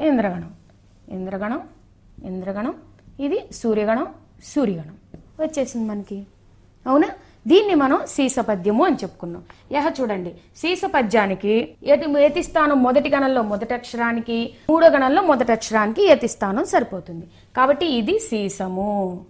ఇంద్రగణం. 0.00 0.50
ఇంద్రగణం 1.08 1.60
ఇంద్రగణం. 2.24 2.74
ఇది 3.20 3.38
సూర్యగణం 3.52 4.06
సూర్యగణం. 4.44 5.03
వచ్చేసింది 5.40 5.88
మనకి. 5.88 6.26
అవునా? 6.86 7.08
దీన్ని 7.46 7.74
మనం 7.74 8.00
శీసపద్యము 8.06 8.84
అని 8.84 8.96
చెప్పుకున్నాం. 8.96 9.42
యహ 9.72 9.92
చూడండి 10.00 10.34
శీసపద్యానికి 10.56 11.74
ఎటు 11.84 12.18
యతిస్థానం 12.18 12.82
మొదటి 12.82 13.10
గణంలో 13.10 13.42
మొదటి 13.42 13.74
అక్షరానికి 13.74 14.54
మూడో 14.70 14.88
గణంలో 14.88 15.22
మొదటి 15.22 15.52
అక్షరానికి 15.52 16.06
యతిస్థానం 16.06 16.64
సరిపోతుంది. 16.64 17.26
కాబట్టి 17.56 17.86
ఇది 17.86 18.18
సీసము. 18.18 19.24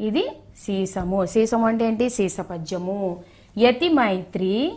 ఇది 0.00 0.28
సీసము. 0.58 1.26
సీసము 1.26 1.66
అంటే 1.66 1.84
ఏంటి? 1.84 2.10
శీసపద్యము 2.10 3.24
యతి 3.58 3.88
మైత్రి 3.88 4.72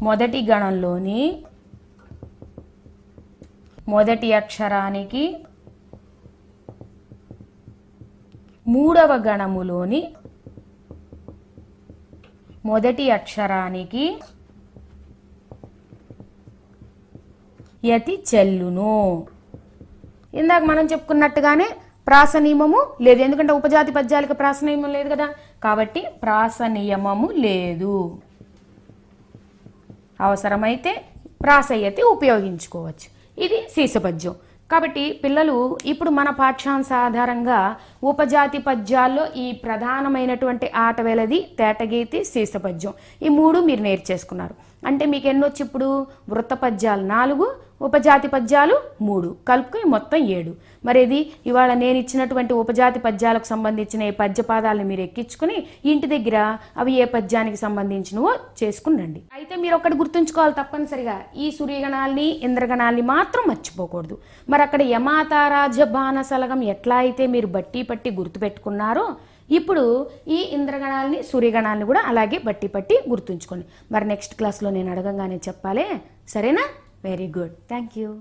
మొదటి 0.00 0.46
గణంలోని 0.50 1.44
మొదటి 3.88 4.32
అక్షరానికి 4.32 5.36
మూడవ 8.66 9.14
గణములోని 9.16 10.14
మొదటి 12.66 13.10
అక్షరానికి 13.10 14.20
యతి 17.84 18.24
చెల్లును. 18.34 19.26
ఇందాక 20.34 20.62
మనం 20.62 20.86
చెప్పుకున్నట్టుగానే 20.86 21.68
ప్రాస 22.06 22.36
నియమము 22.36 22.86
లేదు. 23.00 23.22
ఎందుకంటే 23.22 23.52
ఉపజాతి 23.52 23.92
పద్యాలకు 23.92 24.32
ప్రాస 24.32 24.64
నియమం 24.64 24.92
లేదు 24.92 25.08
కదా. 25.08 25.34
కాబట్టి 25.64 26.04
ప్రాస 26.22 26.58
నియమము 26.66 27.28
లేదు. 27.30 28.20
అవసరమైతే 30.20 31.04
ప్రాసయతి 31.42 32.02
ఉపయోగించుకోవచ్చు. 32.02 33.06
ఇది 33.44 33.68
శీసపద్యం 33.70 34.34
కాబట్టి 34.70 35.04
పిల్లలు 35.24 35.56
ఇప్పుడు 35.86 36.10
మన 36.10 36.28
పాఠ్యాంశ 36.30 36.90
ఆధారంగా 37.06 37.58
ఉపజాతి 38.02 38.58
పద్యాల్లో 38.58 39.24
ఈ 39.36 39.46
ప్రధానమైనటువంటి 39.64 40.70
ఆట 40.86 41.00
వేలది 41.00 41.38
తేటగీతి 41.58 42.20
శీసపద్యం 42.24 42.94
ఈ 43.22 43.28
మూడు 43.38 43.58
మీరు 43.58 43.82
నేర్చేసుకున్నారు. 43.82 44.54
అంటే 44.88 45.04
మీకు 45.12 45.26
ఎన్నొచ్చి 45.32 45.62
ఇప్పుడు? 45.66 45.90
వృత్త 46.32 46.54
పద్యాలు 46.64 47.04
నాలుగు 47.16 47.46
ఉపజాతి 47.86 48.28
పద్యాలు 48.34 48.76
మూడు. 49.06 49.28
కలుపుకొని 49.48 49.86
మొత్తం 49.94 50.18
ఏడు. 50.36 50.52
మరి 50.86 50.98
ఇది 51.06 51.18
ఇవాళ 51.50 51.70
నేను 51.82 51.96
ఇచ్చినటువంటి 52.02 52.52
ఉపజాతి 52.60 52.98
పద్యాలకు 53.06 53.46
సంబంధించిన 53.52 54.02
ఈ 54.10 54.14
పద్యపాదాలను 54.20 54.86
మీరు 54.90 55.02
ఎక్కించుకుని 55.06 55.56
ఇంటి 55.92 56.06
దగ్గర 56.14 56.38
అవి 56.80 56.92
ఏ 57.02 57.06
పద్యానికి 57.16 57.58
సంబంధించినవో 57.64 58.30
చేసుకుని 58.60 58.98
రండి 59.02 59.20
అయితే 59.38 59.56
మీరు 59.64 59.76
ఒకటి 59.80 59.98
గుర్తుంచుకోవాలి 60.02 60.56
తప్పనిసరిగా. 60.60 61.16
ఈ 61.44 61.48
సూర్యగణాల్ని 61.58 62.28
ఇంద్రగణాల్ని 62.48 63.04
మాత్రం 63.14 63.44
మర్చిపోకూడదు. 63.52 64.18
మరి 64.48 64.64
అక్కడ 64.66 64.82
యమాతారాజ 64.96 65.80
బాణ 65.96 66.20
సలగం 66.30 66.62
ఎట్లా 66.74 66.98
అయితే 67.04 67.26
మీరు 67.36 67.50
బట్టి 67.58 67.82
పట్టి 67.82 68.12
గుర్తుపెట్టుకున్నారో 68.20 69.06
ఇప్పుడు 69.50 70.10
ఈ 70.28 70.48
ఇంద్రగణాలని 70.52 71.22
సూర్యగణాలని 71.22 71.84
కూడా 71.84 72.02
అలాగే 72.06 72.38
బట్టి 72.38 72.66
పట్టి 72.66 73.00
గుర్తుంచుకోండి. 73.08 73.66
మరి 73.92 74.08
నెక్స్ట్ 74.08 74.34
క్లాస్లో 74.34 74.70
నేను 74.70 74.90
అడగంగానే 74.90 75.36
చెప్పాలి. 75.36 75.86
సరేనా? 76.28 76.62
Very 77.04 77.32
good 77.38 77.52
thank 77.52 77.98
you 77.98 78.20